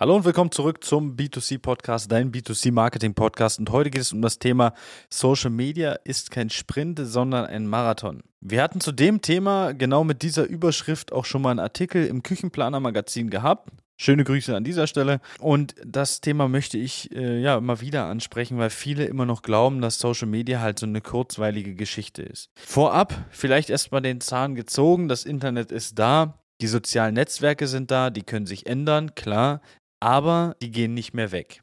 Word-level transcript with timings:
Hallo 0.00 0.16
und 0.16 0.24
willkommen 0.24 0.50
zurück 0.50 0.82
zum 0.82 1.14
B2C 1.14 1.58
Podcast, 1.58 2.10
dein 2.10 2.32
B2C 2.32 2.72
Marketing 2.72 3.12
Podcast. 3.12 3.58
Und 3.58 3.68
heute 3.68 3.90
geht 3.90 4.00
es 4.00 4.14
um 4.14 4.22
das 4.22 4.38
Thema 4.38 4.72
Social 5.10 5.50
Media 5.50 5.92
ist 6.04 6.30
kein 6.30 6.48
Sprint, 6.48 6.98
sondern 7.02 7.44
ein 7.44 7.66
Marathon. 7.66 8.22
Wir 8.40 8.62
hatten 8.62 8.80
zu 8.80 8.92
dem 8.92 9.20
Thema 9.20 9.74
genau 9.74 10.02
mit 10.02 10.22
dieser 10.22 10.44
Überschrift 10.44 11.12
auch 11.12 11.26
schon 11.26 11.42
mal 11.42 11.50
einen 11.50 11.60
Artikel 11.60 12.06
im 12.06 12.22
Küchenplaner 12.22 12.80
Magazin 12.80 13.28
gehabt. 13.28 13.68
Schöne 13.98 14.24
Grüße 14.24 14.56
an 14.56 14.64
dieser 14.64 14.86
Stelle. 14.86 15.20
Und 15.38 15.74
das 15.84 16.22
Thema 16.22 16.48
möchte 16.48 16.78
ich 16.78 17.14
äh, 17.14 17.38
ja 17.38 17.60
mal 17.60 17.82
wieder 17.82 18.06
ansprechen, 18.06 18.56
weil 18.56 18.70
viele 18.70 19.04
immer 19.04 19.26
noch 19.26 19.42
glauben, 19.42 19.82
dass 19.82 19.98
Social 19.98 20.28
Media 20.28 20.60
halt 20.60 20.78
so 20.78 20.86
eine 20.86 21.02
kurzweilige 21.02 21.74
Geschichte 21.74 22.22
ist. 22.22 22.48
Vorab 22.54 23.26
vielleicht 23.28 23.68
erstmal 23.68 24.00
den 24.00 24.22
Zahn 24.22 24.54
gezogen. 24.54 25.08
Das 25.08 25.26
Internet 25.26 25.70
ist 25.70 25.98
da. 25.98 26.40
Die 26.60 26.66
sozialen 26.66 27.14
Netzwerke 27.14 27.66
sind 27.66 27.90
da, 27.90 28.10
die 28.10 28.22
können 28.22 28.44
sich 28.44 28.66
ändern, 28.66 29.14
klar, 29.14 29.62
aber 30.00 30.56
die 30.62 30.70
gehen 30.70 30.94
nicht 30.94 31.14
mehr 31.14 31.32
weg. 31.32 31.62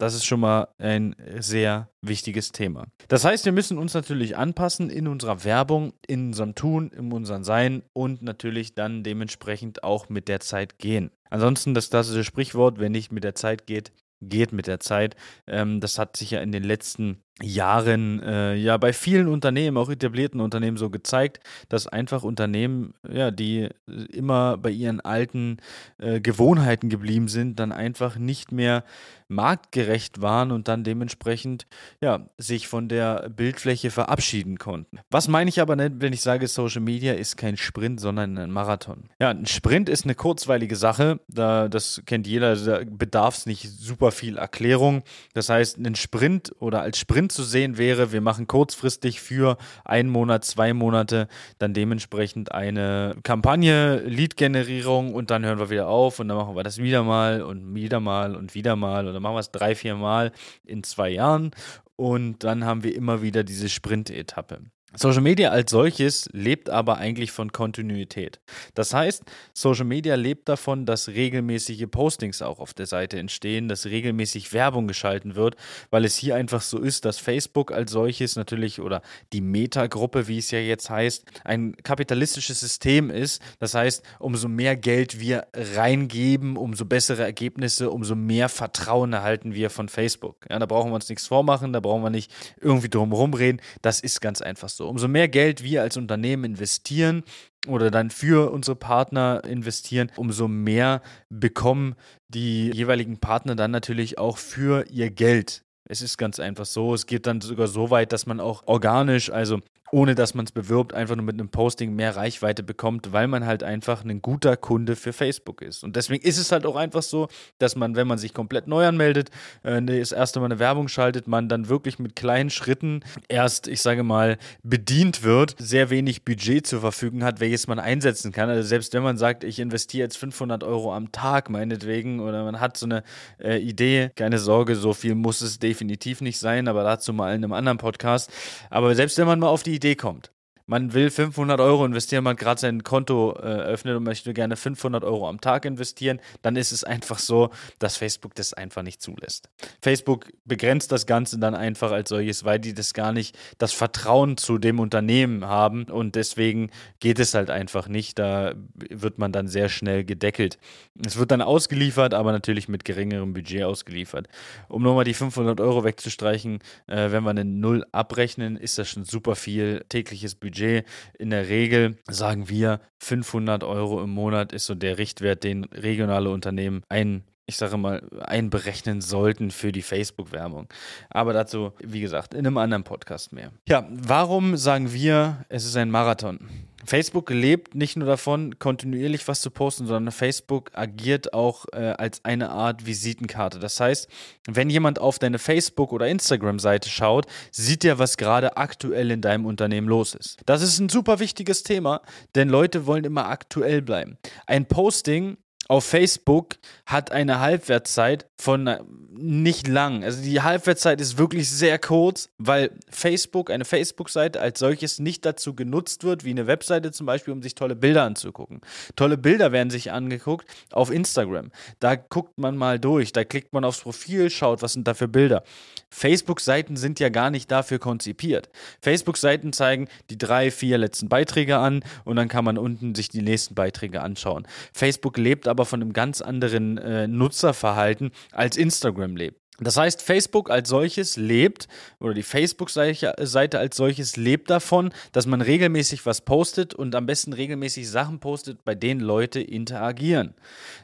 Das 0.00 0.14
ist 0.14 0.24
schon 0.24 0.40
mal 0.40 0.68
ein 0.78 1.14
sehr 1.40 1.90
wichtiges 2.00 2.52
Thema. 2.52 2.86
Das 3.08 3.26
heißt, 3.26 3.44
wir 3.44 3.52
müssen 3.52 3.76
uns 3.76 3.92
natürlich 3.92 4.34
anpassen 4.34 4.88
in 4.88 5.06
unserer 5.06 5.44
Werbung, 5.44 5.92
in 6.06 6.28
unserem 6.28 6.54
Tun, 6.54 6.90
in 6.90 7.12
unserem 7.12 7.44
Sein 7.44 7.82
und 7.92 8.22
natürlich 8.22 8.74
dann 8.74 9.02
dementsprechend 9.02 9.84
auch 9.84 10.08
mit 10.08 10.28
der 10.28 10.40
Zeit 10.40 10.78
gehen. 10.78 11.10
Ansonsten 11.28 11.74
das 11.74 11.90
klassische 11.90 12.24
Sprichwort, 12.24 12.78
wer 12.78 12.88
nicht 12.88 13.12
mit 13.12 13.24
der 13.24 13.34
Zeit 13.34 13.66
geht, 13.66 13.92
geht 14.22 14.52
mit 14.52 14.66
der 14.66 14.80
Zeit. 14.80 15.16
Ähm, 15.46 15.80
das 15.80 15.98
hat 15.98 16.16
sich 16.16 16.30
ja 16.30 16.40
in 16.40 16.52
den 16.52 16.64
letzten 16.64 17.22
Jahren 17.42 18.22
äh, 18.22 18.54
ja 18.54 18.76
bei 18.76 18.92
vielen 18.92 19.28
Unternehmen, 19.28 19.76
auch 19.76 19.88
etablierten 19.88 20.40
Unternehmen 20.40 20.76
so 20.76 20.90
gezeigt, 20.90 21.40
dass 21.68 21.86
einfach 21.86 22.22
Unternehmen, 22.22 22.94
ja, 23.10 23.30
die 23.30 23.68
immer 24.12 24.58
bei 24.58 24.70
ihren 24.70 25.00
alten 25.00 25.58
äh, 25.98 26.20
Gewohnheiten 26.20 26.88
geblieben 26.88 27.28
sind, 27.28 27.58
dann 27.58 27.72
einfach 27.72 28.16
nicht 28.16 28.52
mehr 28.52 28.84
marktgerecht 29.30 30.20
waren 30.20 30.50
und 30.50 30.68
dann 30.68 30.84
dementsprechend 30.84 31.66
ja, 32.00 32.26
sich 32.36 32.68
von 32.68 32.88
der 32.88 33.30
Bildfläche 33.30 33.90
verabschieden 33.90 34.58
konnten. 34.58 34.98
Was 35.10 35.28
meine 35.28 35.48
ich 35.48 35.60
aber 35.60 35.76
nicht, 35.76 35.92
wenn 36.00 36.12
ich 36.12 36.20
sage, 36.20 36.48
Social 36.48 36.82
Media 36.82 37.14
ist 37.14 37.36
kein 37.36 37.56
Sprint, 37.56 38.00
sondern 38.00 38.36
ein 38.36 38.50
Marathon? 38.50 39.04
Ja, 39.20 39.30
ein 39.30 39.46
Sprint 39.46 39.88
ist 39.88 40.04
eine 40.04 40.16
kurzweilige 40.16 40.76
Sache, 40.76 41.20
da, 41.28 41.68
das 41.68 42.02
kennt 42.06 42.26
jeder, 42.26 42.56
da 42.56 42.80
bedarf 42.84 43.36
es 43.38 43.46
nicht 43.46 43.70
super 43.70 44.10
viel 44.10 44.36
Erklärung. 44.36 45.04
Das 45.32 45.48
heißt, 45.48 45.78
ein 45.78 45.94
Sprint 45.94 46.52
oder 46.58 46.82
als 46.82 46.98
Sprint 46.98 47.29
zu 47.30 47.42
sehen 47.42 47.78
wäre, 47.78 48.12
wir 48.12 48.20
machen 48.20 48.46
kurzfristig 48.46 49.20
für 49.20 49.56
einen 49.84 50.08
Monat, 50.08 50.44
zwei 50.44 50.74
Monate 50.74 51.28
dann 51.58 51.74
dementsprechend 51.74 52.52
eine 52.52 53.16
Kampagne, 53.22 54.00
Lead-Generierung 54.00 55.14
und 55.14 55.30
dann 55.30 55.44
hören 55.44 55.58
wir 55.58 55.70
wieder 55.70 55.88
auf 55.88 56.20
und 56.20 56.28
dann 56.28 56.36
machen 56.36 56.56
wir 56.56 56.62
das 56.62 56.78
wieder 56.78 57.02
mal 57.02 57.42
und 57.42 57.74
wieder 57.74 58.00
mal 58.00 58.36
und 58.36 58.54
wieder 58.54 58.76
mal 58.76 59.06
und 59.06 59.14
dann 59.14 59.22
machen 59.22 59.34
wir 59.36 59.40
es 59.40 59.50
drei, 59.50 59.74
vier 59.74 59.96
Mal 59.96 60.32
in 60.64 60.82
zwei 60.82 61.10
Jahren 61.10 61.52
und 61.96 62.44
dann 62.44 62.64
haben 62.64 62.82
wir 62.82 62.94
immer 62.94 63.22
wieder 63.22 63.44
diese 63.44 63.68
Sprint-Etappe. 63.68 64.60
Social 64.96 65.20
Media 65.20 65.50
als 65.50 65.70
solches 65.70 66.28
lebt 66.32 66.68
aber 66.68 66.98
eigentlich 66.98 67.30
von 67.30 67.52
Kontinuität. 67.52 68.40
Das 68.74 68.92
heißt, 68.92 69.22
Social 69.54 69.84
Media 69.84 70.16
lebt 70.16 70.48
davon, 70.48 70.84
dass 70.84 71.08
regelmäßige 71.08 71.86
Postings 71.88 72.42
auch 72.42 72.58
auf 72.58 72.74
der 72.74 72.86
Seite 72.86 73.16
entstehen, 73.16 73.68
dass 73.68 73.86
regelmäßig 73.86 74.52
Werbung 74.52 74.88
geschalten 74.88 75.36
wird, 75.36 75.54
weil 75.90 76.04
es 76.04 76.16
hier 76.16 76.34
einfach 76.34 76.60
so 76.60 76.78
ist, 76.78 77.04
dass 77.04 77.18
Facebook 77.18 77.70
als 77.70 77.92
solches 77.92 78.34
natürlich 78.34 78.80
oder 78.80 79.00
die 79.32 79.40
Meta-Gruppe, 79.40 80.26
wie 80.26 80.38
es 80.38 80.50
ja 80.50 80.58
jetzt 80.58 80.90
heißt, 80.90 81.24
ein 81.44 81.76
kapitalistisches 81.84 82.58
System 82.58 83.10
ist. 83.10 83.40
Das 83.60 83.74
heißt, 83.74 84.02
umso 84.18 84.48
mehr 84.48 84.74
Geld 84.74 85.20
wir 85.20 85.46
reingeben, 85.54 86.56
umso 86.56 86.84
bessere 86.84 87.22
Ergebnisse, 87.22 87.90
umso 87.90 88.16
mehr 88.16 88.48
Vertrauen 88.48 89.12
erhalten 89.12 89.54
wir 89.54 89.70
von 89.70 89.88
Facebook. 89.88 90.46
Ja, 90.50 90.58
da 90.58 90.66
brauchen 90.66 90.90
wir 90.90 90.96
uns 90.96 91.08
nichts 91.08 91.28
vormachen, 91.28 91.72
da 91.72 91.78
brauchen 91.78 92.02
wir 92.02 92.10
nicht 92.10 92.32
irgendwie 92.60 92.88
drum 92.88 93.12
reden. 93.34 93.60
Das 93.82 94.00
ist 94.00 94.20
ganz 94.20 94.42
einfach 94.42 94.68
so 94.68 94.79
so. 94.80 94.88
Umso 94.88 95.08
mehr 95.08 95.28
Geld 95.28 95.62
wir 95.62 95.82
als 95.82 95.96
Unternehmen 95.96 96.44
investieren 96.44 97.22
oder 97.68 97.90
dann 97.90 98.10
für 98.10 98.50
unsere 98.50 98.76
Partner 98.76 99.42
investieren, 99.44 100.10
umso 100.16 100.48
mehr 100.48 101.02
bekommen 101.28 101.94
die 102.28 102.70
jeweiligen 102.70 103.18
Partner 103.18 103.54
dann 103.54 103.70
natürlich 103.70 104.18
auch 104.18 104.38
für 104.38 104.86
ihr 104.90 105.10
Geld. 105.10 105.62
Es 105.84 106.02
ist 106.02 106.16
ganz 106.16 106.40
einfach 106.40 106.64
so. 106.64 106.94
Es 106.94 107.06
geht 107.06 107.26
dann 107.26 107.40
sogar 107.40 107.66
so 107.66 107.90
weit, 107.90 108.12
dass 108.12 108.24
man 108.24 108.40
auch 108.40 108.62
organisch, 108.66 109.30
also 109.30 109.60
ohne 109.92 110.14
dass 110.14 110.34
man 110.34 110.44
es 110.44 110.52
bewirbt, 110.52 110.94
einfach 110.94 111.16
nur 111.16 111.24
mit 111.24 111.34
einem 111.34 111.48
Posting 111.48 111.94
mehr 111.94 112.16
Reichweite 112.16 112.62
bekommt, 112.62 113.12
weil 113.12 113.26
man 113.26 113.46
halt 113.46 113.62
einfach 113.62 114.04
ein 114.04 114.22
guter 114.22 114.56
Kunde 114.56 114.96
für 114.96 115.12
Facebook 115.12 115.62
ist. 115.62 115.82
Und 115.82 115.96
deswegen 115.96 116.24
ist 116.24 116.38
es 116.38 116.52
halt 116.52 116.66
auch 116.66 116.76
einfach 116.76 117.02
so, 117.02 117.28
dass 117.58 117.76
man, 117.76 117.96
wenn 117.96 118.06
man 118.06 118.18
sich 118.18 118.34
komplett 118.34 118.66
neu 118.66 118.86
anmeldet, 118.86 119.30
äh, 119.62 119.82
das 119.82 120.12
erste 120.12 120.40
Mal 120.40 120.46
eine 120.46 120.58
Werbung 120.58 120.88
schaltet, 120.88 121.26
man 121.26 121.48
dann 121.48 121.68
wirklich 121.68 121.98
mit 121.98 122.16
kleinen 122.16 122.50
Schritten 122.50 123.02
erst, 123.28 123.68
ich 123.68 123.82
sage 123.82 124.02
mal, 124.02 124.38
bedient 124.62 125.22
wird, 125.22 125.56
sehr 125.58 125.90
wenig 125.90 126.24
Budget 126.24 126.66
zur 126.66 126.80
Verfügung 126.80 127.24
hat, 127.24 127.40
welches 127.40 127.66
man 127.66 127.78
einsetzen 127.78 128.32
kann. 128.32 128.48
Also 128.48 128.66
selbst 128.66 128.94
wenn 128.94 129.02
man 129.02 129.16
sagt, 129.16 129.44
ich 129.44 129.58
investiere 129.58 130.04
jetzt 130.04 130.18
500 130.18 130.64
Euro 130.64 130.94
am 130.94 131.12
Tag 131.12 131.50
meinetwegen 131.50 132.20
oder 132.20 132.44
man 132.44 132.60
hat 132.60 132.76
so 132.76 132.86
eine 132.86 133.02
äh, 133.42 133.58
Idee, 133.58 134.10
keine 134.14 134.38
Sorge, 134.38 134.76
so 134.76 134.92
viel 134.92 135.14
muss 135.14 135.40
es 135.40 135.58
definitiv 135.58 136.20
nicht 136.20 136.38
sein, 136.38 136.68
aber 136.68 136.84
dazu 136.84 137.12
mal 137.12 137.34
in 137.34 137.44
einem 137.44 137.52
anderen 137.52 137.78
Podcast. 137.78 138.30
Aber 138.70 138.94
selbst 138.94 139.18
wenn 139.18 139.26
man 139.26 139.40
mal 139.40 139.48
auf 139.48 139.62
die 139.62 139.79
Idee 139.80 139.96
kommt, 139.96 140.30
man 140.70 140.94
will 140.94 141.10
500 141.10 141.60
Euro 141.60 141.84
investieren, 141.84 142.22
man 142.22 142.34
hat 142.34 142.38
gerade 142.38 142.60
sein 142.60 142.84
Konto 142.84 143.34
äh, 143.36 143.40
öffnet 143.40 143.96
und 143.96 144.04
möchte 144.04 144.32
gerne 144.32 144.54
500 144.54 145.02
Euro 145.02 145.28
am 145.28 145.40
Tag 145.40 145.64
investieren, 145.64 146.20
dann 146.42 146.54
ist 146.54 146.70
es 146.70 146.84
einfach 146.84 147.18
so, 147.18 147.50
dass 147.80 147.96
Facebook 147.96 148.36
das 148.36 148.54
einfach 148.54 148.82
nicht 148.84 149.02
zulässt. 149.02 149.50
Facebook 149.82 150.30
begrenzt 150.44 150.92
das 150.92 151.06
Ganze 151.06 151.40
dann 151.40 151.56
einfach 151.56 151.90
als 151.90 152.10
solches, 152.10 152.44
weil 152.44 152.60
die 152.60 152.72
das 152.72 152.94
gar 152.94 153.12
nicht, 153.12 153.36
das 153.58 153.72
Vertrauen 153.72 154.36
zu 154.36 154.58
dem 154.58 154.78
Unternehmen 154.78 155.44
haben 155.44 155.86
und 155.86 156.14
deswegen 156.14 156.70
geht 157.00 157.18
es 157.18 157.34
halt 157.34 157.50
einfach 157.50 157.88
nicht. 157.88 158.20
Da 158.20 158.54
wird 158.74 159.18
man 159.18 159.32
dann 159.32 159.48
sehr 159.48 159.68
schnell 159.70 160.04
gedeckelt. 160.04 160.56
Es 161.04 161.16
wird 161.16 161.32
dann 161.32 161.42
ausgeliefert, 161.42 162.14
aber 162.14 162.30
natürlich 162.30 162.68
mit 162.68 162.84
geringerem 162.84 163.32
Budget 163.32 163.64
ausgeliefert. 163.64 164.28
Um 164.68 164.84
nochmal 164.84 165.04
die 165.04 165.14
500 165.14 165.60
Euro 165.60 165.82
wegzustreichen, 165.82 166.60
äh, 166.86 167.10
wenn 167.10 167.24
wir 167.24 167.30
eine 167.30 167.44
Null 167.44 167.84
abrechnen, 167.90 168.56
ist 168.56 168.78
das 168.78 168.88
schon 168.88 169.02
super 169.02 169.34
viel 169.34 169.84
tägliches 169.88 170.36
Budget 170.36 170.59
Budget. 170.60 170.84
In 171.18 171.30
der 171.30 171.48
Regel 171.48 171.96
sagen 172.08 172.48
wir, 172.48 172.80
500 172.98 173.64
Euro 173.64 174.02
im 174.02 174.10
Monat 174.10 174.52
ist 174.52 174.66
so 174.66 174.74
der 174.74 174.98
Richtwert, 174.98 175.44
den 175.44 175.64
regionale 175.64 176.30
Unternehmen 176.30 176.82
ein 176.88 177.24
ich 177.50 177.56
sage 177.56 177.76
mal, 177.76 178.00
einberechnen 178.20 179.00
sollten 179.00 179.50
für 179.50 179.72
die 179.72 179.82
Facebook-Werbung. 179.82 180.68
Aber 181.10 181.32
dazu, 181.32 181.72
wie 181.80 182.00
gesagt, 182.00 182.32
in 182.32 182.46
einem 182.46 182.56
anderen 182.58 182.84
Podcast 182.84 183.32
mehr. 183.32 183.50
Ja, 183.68 183.86
warum 183.90 184.56
sagen 184.56 184.92
wir, 184.92 185.44
es 185.48 185.64
ist 185.64 185.76
ein 185.76 185.90
Marathon? 185.90 186.38
Facebook 186.84 187.28
lebt 187.30 187.74
nicht 187.74 187.96
nur 187.96 188.06
davon, 188.06 188.58
kontinuierlich 188.58 189.26
was 189.28 189.40
zu 189.40 189.50
posten, 189.50 189.86
sondern 189.86 190.12
Facebook 190.12 190.70
agiert 190.74 191.34
auch 191.34 191.66
äh, 191.72 191.94
als 191.98 192.24
eine 192.24 192.50
Art 192.50 192.86
Visitenkarte. 192.86 193.58
Das 193.58 193.78
heißt, 193.80 194.08
wenn 194.48 194.70
jemand 194.70 194.98
auf 194.98 195.18
deine 195.18 195.38
Facebook- 195.38 195.92
oder 195.92 196.08
Instagram-Seite 196.08 196.88
schaut, 196.88 197.26
sieht 197.50 197.84
er, 197.84 197.98
was 197.98 198.16
gerade 198.16 198.56
aktuell 198.56 199.10
in 199.10 199.20
deinem 199.20 199.44
Unternehmen 199.44 199.88
los 199.88 200.14
ist. 200.14 200.38
Das 200.46 200.62
ist 200.62 200.78
ein 200.78 200.88
super 200.88 201.18
wichtiges 201.18 201.64
Thema, 201.64 202.00
denn 202.34 202.48
Leute 202.48 202.86
wollen 202.86 203.04
immer 203.04 203.26
aktuell 203.26 203.82
bleiben. 203.82 204.16
Ein 204.46 204.66
Posting 204.66 205.36
auf 205.70 205.84
Facebook 205.84 206.56
hat 206.84 207.12
eine 207.12 207.38
Halbwertszeit 207.38 208.26
von 208.36 208.66
äh, 208.66 208.80
nicht 209.12 209.68
lang. 209.68 210.02
Also 210.02 210.20
die 210.20 210.40
Halbwertszeit 210.40 211.00
ist 211.00 211.16
wirklich 211.16 211.48
sehr 211.48 211.78
kurz, 211.78 212.28
weil 212.38 212.72
Facebook, 212.88 213.50
eine 213.50 213.64
Facebook-Seite 213.64 214.40
als 214.40 214.58
solches 214.58 214.98
nicht 214.98 215.24
dazu 215.24 215.54
genutzt 215.54 216.02
wird, 216.02 216.24
wie 216.24 216.30
eine 216.30 216.48
Webseite 216.48 216.90
zum 216.90 217.06
Beispiel, 217.06 217.32
um 217.32 217.40
sich 217.40 217.54
tolle 217.54 217.76
Bilder 217.76 218.02
anzugucken. 218.02 218.62
Tolle 218.96 219.16
Bilder 219.16 219.52
werden 219.52 219.70
sich 219.70 219.92
angeguckt 219.92 220.48
auf 220.72 220.90
Instagram. 220.90 221.52
Da 221.78 221.94
guckt 221.94 222.38
man 222.38 222.56
mal 222.56 222.80
durch, 222.80 223.12
da 223.12 223.22
klickt 223.22 223.52
man 223.52 223.64
aufs 223.64 223.82
Profil, 223.82 224.28
schaut, 224.28 224.62
was 224.62 224.72
sind 224.72 224.88
da 224.88 224.94
für 224.94 225.06
Bilder. 225.06 225.44
Facebook-Seiten 225.90 226.76
sind 226.76 226.98
ja 226.98 227.10
gar 227.10 227.30
nicht 227.30 227.50
dafür 227.50 227.78
konzipiert. 227.78 228.48
Facebook-Seiten 228.80 229.52
zeigen 229.52 229.88
die 230.08 230.18
drei, 230.18 230.50
vier 230.50 230.78
letzten 230.78 231.08
Beiträge 231.08 231.58
an 231.58 231.84
und 232.04 232.16
dann 232.16 232.28
kann 232.28 232.44
man 232.44 232.58
unten 232.58 232.94
sich 232.94 233.08
die 233.08 233.22
nächsten 233.22 233.54
Beiträge 233.54 234.00
anschauen. 234.00 234.46
Facebook 234.72 235.18
lebt 235.18 235.46
aber 235.46 235.59
aber 235.60 235.66
von 235.66 235.82
einem 235.82 235.92
ganz 235.92 236.22
anderen 236.22 236.78
äh, 236.78 237.06
Nutzerverhalten 237.06 238.12
als 238.32 238.56
Instagram 238.56 239.14
lebt. 239.14 239.39
Das 239.60 239.76
heißt, 239.76 240.02
Facebook 240.02 240.50
als 240.50 240.68
solches 240.68 241.16
lebt, 241.16 241.68
oder 242.00 242.14
die 242.14 242.22
Facebook-Seite 242.22 243.58
als 243.58 243.76
solches 243.76 244.16
lebt 244.16 244.50
davon, 244.50 244.90
dass 245.12 245.26
man 245.26 245.42
regelmäßig 245.42 246.06
was 246.06 246.22
postet 246.22 246.74
und 246.74 246.94
am 246.94 247.06
besten 247.06 247.32
regelmäßig 247.32 247.88
Sachen 247.88 248.20
postet, 248.20 248.64
bei 248.64 248.74
denen 248.74 249.00
Leute 249.00 249.40
interagieren. 249.40 250.34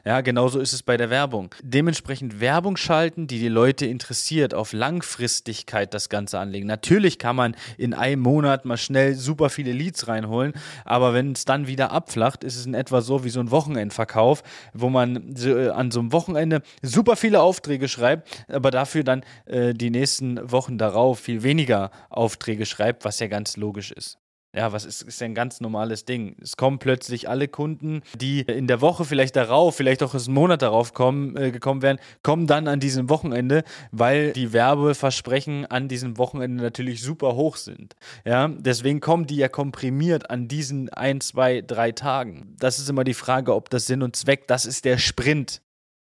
Ja, 0.05 0.21
genauso 0.21 0.59
ist 0.59 0.73
es 0.73 0.83
bei 0.83 0.95
der 0.97 1.09
Werbung. 1.09 1.53
Dementsprechend 1.63 2.39
Werbung 2.39 2.77
schalten, 2.77 3.27
die 3.27 3.39
die 3.39 3.47
Leute 3.47 3.85
interessiert, 3.85 4.53
auf 4.53 4.73
Langfristigkeit 4.73 5.93
das 5.93 6.09
Ganze 6.09 6.39
anlegen. 6.39 6.67
Natürlich 6.67 7.17
kann 7.19 7.35
man 7.35 7.55
in 7.77 7.93
einem 7.93 8.21
Monat 8.21 8.65
mal 8.65 8.77
schnell 8.77 9.15
super 9.15 9.49
viele 9.49 9.71
Leads 9.71 10.07
reinholen, 10.07 10.53
aber 10.85 11.13
wenn 11.13 11.31
es 11.31 11.45
dann 11.45 11.67
wieder 11.67 11.91
abflacht, 11.91 12.43
ist 12.43 12.55
es 12.55 12.65
in 12.65 12.73
etwa 12.73 13.01
so 13.01 13.23
wie 13.23 13.29
so 13.29 13.39
ein 13.39 13.51
Wochenendverkauf, 13.51 14.43
wo 14.73 14.89
man 14.89 15.35
äh, 15.35 15.69
an 15.69 15.91
so 15.91 15.99
einem 15.99 16.11
Wochenende 16.11 16.61
super 16.81 17.15
viele 17.15 17.41
Aufträge 17.41 17.87
schreibt, 17.87 18.45
aber 18.47 18.66
aber 18.67 18.71
dafür 18.71 19.05
dann 19.05 19.23
äh, 19.45 19.73
die 19.73 19.89
nächsten 19.89 20.51
Wochen 20.51 20.77
darauf 20.77 21.19
viel 21.19 21.41
weniger 21.41 21.89
Aufträge 22.09 22.65
schreibt, 22.65 23.05
was 23.05 23.19
ja 23.19 23.27
ganz 23.27 23.55
logisch 23.55 23.93
ist. 23.93 24.17
Ja, 24.53 24.73
was 24.73 24.83
ist, 24.83 25.03
ist 25.03 25.21
ja 25.21 25.25
ein 25.25 25.35
ganz 25.35 25.61
normales 25.61 26.03
Ding. 26.03 26.35
Es 26.41 26.57
kommen 26.57 26.79
plötzlich 26.79 27.29
alle 27.29 27.47
Kunden, 27.47 28.01
die 28.19 28.41
in 28.41 28.67
der 28.67 28.81
Woche 28.81 29.05
vielleicht 29.05 29.37
darauf, 29.37 29.75
vielleicht 29.75 30.03
auch 30.03 30.13
einen 30.13 30.33
Monat 30.33 30.61
darauf 30.61 30.93
kommen, 30.93 31.37
äh, 31.37 31.51
gekommen 31.51 31.81
wären, 31.81 31.97
kommen 32.23 32.45
dann 32.45 32.67
an 32.67 32.81
diesem 32.81 33.09
Wochenende, 33.09 33.63
weil 33.91 34.33
die 34.33 34.51
Werbeversprechen 34.51 35.65
an 35.65 35.87
diesem 35.87 36.17
Wochenende 36.17 36.61
natürlich 36.61 37.01
super 37.01 37.35
hoch 37.35 37.55
sind. 37.55 37.95
Ja, 38.25 38.49
deswegen 38.49 38.99
kommen 38.99 39.27
die 39.27 39.37
ja 39.37 39.47
komprimiert 39.47 40.29
an 40.29 40.49
diesen 40.49 40.89
ein, 40.89 41.21
zwei, 41.21 41.61
drei 41.61 41.93
Tagen. 41.93 42.55
Das 42.59 42.79
ist 42.79 42.89
immer 42.89 43.05
die 43.05 43.13
Frage, 43.13 43.55
ob 43.55 43.69
das 43.69 43.85
Sinn 43.85 44.03
und 44.03 44.17
Zweck, 44.17 44.47
das 44.47 44.65
ist 44.65 44.83
der 44.83 44.97
Sprint, 44.97 45.61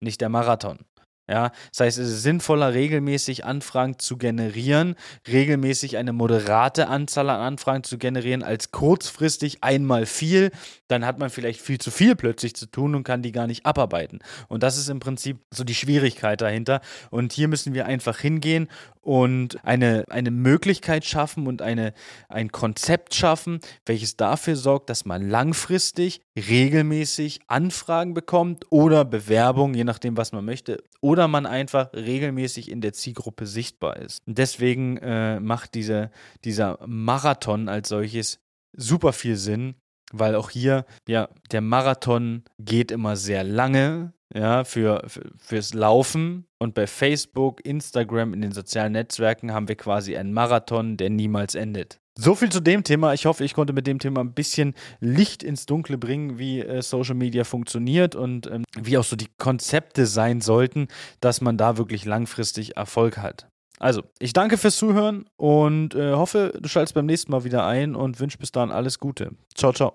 nicht 0.00 0.20
der 0.20 0.28
Marathon. 0.28 0.78
Ja, 1.26 1.52
das 1.70 1.80
heißt, 1.80 1.98
es 1.98 2.08
ist 2.10 2.22
sinnvoller, 2.22 2.74
regelmäßig 2.74 3.46
Anfragen 3.46 3.98
zu 3.98 4.18
generieren, 4.18 4.94
regelmäßig 5.26 5.96
eine 5.96 6.12
moderate 6.12 6.88
Anzahl 6.88 7.30
an 7.30 7.40
Anfragen 7.40 7.82
zu 7.82 7.96
generieren, 7.96 8.42
als 8.42 8.72
kurzfristig 8.72 9.64
einmal 9.64 10.04
viel. 10.04 10.50
Dann 10.86 11.06
hat 11.06 11.18
man 11.18 11.30
vielleicht 11.30 11.62
viel 11.62 11.78
zu 11.78 11.90
viel 11.90 12.14
plötzlich 12.14 12.54
zu 12.54 12.66
tun 12.66 12.94
und 12.94 13.04
kann 13.04 13.22
die 13.22 13.32
gar 13.32 13.46
nicht 13.46 13.64
abarbeiten. 13.64 14.18
Und 14.48 14.62
das 14.62 14.76
ist 14.76 14.90
im 14.90 15.00
Prinzip 15.00 15.38
so 15.50 15.64
die 15.64 15.74
Schwierigkeit 15.74 16.42
dahinter. 16.42 16.82
Und 17.10 17.32
hier 17.32 17.48
müssen 17.48 17.72
wir 17.72 17.86
einfach 17.86 18.18
hingehen 18.18 18.68
und 19.04 19.64
eine, 19.64 20.04
eine 20.08 20.30
Möglichkeit 20.30 21.04
schaffen 21.04 21.46
und 21.46 21.62
eine, 21.62 21.92
ein 22.28 22.50
Konzept 22.50 23.14
schaffen, 23.14 23.60
welches 23.86 24.16
dafür 24.16 24.56
sorgt, 24.56 24.90
dass 24.90 25.04
man 25.04 25.28
langfristig 25.28 26.20
regelmäßig 26.36 27.40
Anfragen 27.46 28.14
bekommt 28.14 28.66
oder 28.70 29.04
Bewerbungen, 29.04 29.74
je 29.74 29.84
nachdem, 29.84 30.16
was 30.16 30.32
man 30.32 30.44
möchte, 30.44 30.82
oder 31.00 31.28
man 31.28 31.46
einfach 31.46 31.92
regelmäßig 31.92 32.70
in 32.70 32.80
der 32.80 32.92
Zielgruppe 32.92 33.46
sichtbar 33.46 33.96
ist. 33.96 34.26
Und 34.26 34.38
deswegen 34.38 34.96
äh, 34.98 35.38
macht 35.40 35.74
diese, 35.74 36.10
dieser 36.44 36.78
Marathon 36.86 37.68
als 37.68 37.88
solches 37.88 38.40
super 38.76 39.12
viel 39.12 39.36
Sinn, 39.36 39.74
weil 40.12 40.34
auch 40.34 40.50
hier, 40.50 40.86
ja, 41.08 41.28
der 41.50 41.60
Marathon 41.60 42.44
geht 42.58 42.90
immer 42.90 43.16
sehr 43.16 43.44
lange, 43.44 44.12
ja, 44.34 44.64
für, 44.64 45.02
für, 45.06 45.30
fürs 45.38 45.74
Laufen. 45.74 46.46
Und 46.58 46.74
bei 46.74 46.86
Facebook, 46.86 47.64
Instagram, 47.64 48.34
in 48.34 48.42
den 48.42 48.52
sozialen 48.52 48.92
Netzwerken 48.92 49.52
haben 49.52 49.68
wir 49.68 49.76
quasi 49.76 50.16
einen 50.16 50.32
Marathon, 50.32 50.96
der 50.96 51.10
niemals 51.10 51.54
endet. 51.54 52.00
So 52.16 52.36
viel 52.36 52.50
zu 52.50 52.60
dem 52.60 52.84
Thema. 52.84 53.12
Ich 53.12 53.26
hoffe, 53.26 53.44
ich 53.44 53.54
konnte 53.54 53.72
mit 53.72 53.88
dem 53.88 53.98
Thema 53.98 54.20
ein 54.20 54.34
bisschen 54.34 54.74
Licht 55.00 55.42
ins 55.42 55.66
Dunkle 55.66 55.98
bringen, 55.98 56.38
wie 56.38 56.60
äh, 56.60 56.80
Social 56.80 57.16
Media 57.16 57.42
funktioniert 57.42 58.14
und 58.14 58.46
ähm, 58.46 58.64
wie 58.76 58.98
auch 58.98 59.04
so 59.04 59.16
die 59.16 59.28
Konzepte 59.36 60.06
sein 60.06 60.40
sollten, 60.40 60.86
dass 61.20 61.40
man 61.40 61.56
da 61.56 61.76
wirklich 61.76 62.04
langfristig 62.04 62.76
Erfolg 62.76 63.18
hat. 63.18 63.48
Also, 63.80 64.02
ich 64.20 64.32
danke 64.32 64.58
fürs 64.58 64.76
Zuhören 64.76 65.24
und 65.36 65.96
äh, 65.96 66.12
hoffe, 66.12 66.56
du 66.60 66.68
schaltest 66.68 66.94
beim 66.94 67.06
nächsten 67.06 67.32
Mal 67.32 67.42
wieder 67.42 67.66
ein 67.66 67.96
und 67.96 68.20
wünsche 68.20 68.38
bis 68.38 68.52
dahin 68.52 68.70
alles 68.70 69.00
Gute. 69.00 69.32
Ciao, 69.56 69.72
ciao. 69.72 69.94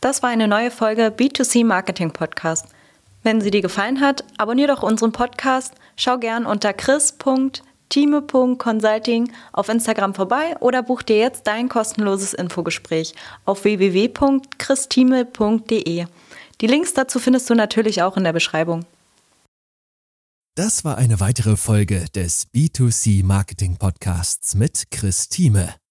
Das 0.00 0.22
war 0.22 0.30
eine 0.30 0.46
neue 0.46 0.70
Folge 0.70 1.08
B2C 1.08 1.64
Marketing 1.64 2.12
Podcast. 2.12 2.66
Wenn 3.26 3.40
sie 3.40 3.50
dir 3.50 3.60
gefallen 3.60 4.00
hat, 4.00 4.24
abonniere 4.38 4.68
doch 4.68 4.84
unseren 4.84 5.10
Podcast, 5.10 5.74
schau 5.96 6.16
gern 6.16 6.46
unter 6.46 6.72
chris.time.consulting 6.72 9.32
auf 9.52 9.68
Instagram 9.68 10.14
vorbei 10.14 10.56
oder 10.60 10.84
buch 10.84 11.02
dir 11.02 11.18
jetzt 11.18 11.48
dein 11.48 11.68
kostenloses 11.68 12.34
Infogespräch 12.34 13.16
auf 13.44 13.64
www.christime.de. 13.64 16.06
Die 16.60 16.66
Links 16.68 16.94
dazu 16.94 17.18
findest 17.18 17.50
du 17.50 17.56
natürlich 17.56 18.00
auch 18.00 18.16
in 18.16 18.22
der 18.22 18.32
Beschreibung. 18.32 18.84
Das 20.54 20.84
war 20.84 20.96
eine 20.96 21.18
weitere 21.18 21.56
Folge 21.56 22.04
des 22.14 22.46
B2C 22.54 23.24
Marketing 23.24 23.76
Podcasts 23.76 24.54
mit 24.54 24.92
Chris 24.92 25.28
Thieme. 25.28 25.74